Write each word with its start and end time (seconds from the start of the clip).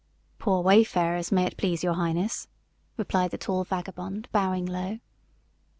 "Poor 0.39 0.63
wayfarers, 0.63 1.31
may 1.31 1.43
it 1.45 1.57
please 1.57 1.83
your 1.83 1.93
highness," 1.93 2.47
replied 2.97 3.29
the 3.29 3.37
tall 3.37 3.63
vagabond, 3.63 4.27
bowing 4.31 4.65
low. 4.65 4.97